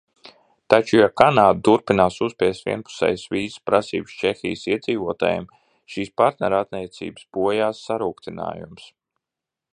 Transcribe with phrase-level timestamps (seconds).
[0.73, 5.47] Taču, ja Kanāda turpinās uzspiest vienpusējas vīzas prasības Čehijas iedzīvotājiem,
[5.97, 8.89] šīs partnerattiecības bojās sarūgtinājums.